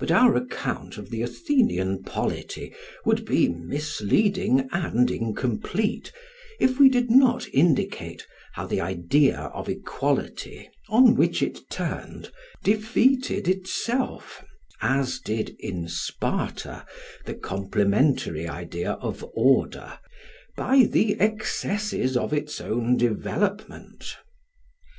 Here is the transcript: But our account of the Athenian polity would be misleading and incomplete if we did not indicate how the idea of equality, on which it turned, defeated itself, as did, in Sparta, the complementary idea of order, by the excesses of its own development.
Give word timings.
But 0.00 0.10
our 0.10 0.36
account 0.36 0.96
of 0.96 1.10
the 1.10 1.20
Athenian 1.20 2.02
polity 2.02 2.72
would 3.04 3.26
be 3.26 3.46
misleading 3.46 4.66
and 4.72 5.10
incomplete 5.10 6.10
if 6.58 6.78
we 6.80 6.88
did 6.88 7.10
not 7.10 7.46
indicate 7.52 8.26
how 8.54 8.64
the 8.66 8.80
idea 8.80 9.38
of 9.52 9.68
equality, 9.68 10.70
on 10.88 11.14
which 11.14 11.42
it 11.42 11.68
turned, 11.68 12.32
defeated 12.62 13.46
itself, 13.46 14.42
as 14.80 15.18
did, 15.18 15.54
in 15.58 15.88
Sparta, 15.88 16.86
the 17.26 17.34
complementary 17.34 18.48
idea 18.48 18.92
of 18.92 19.22
order, 19.34 19.98
by 20.56 20.88
the 20.90 21.20
excesses 21.20 22.16
of 22.16 22.32
its 22.32 22.62
own 22.62 22.96
development. 22.96 24.16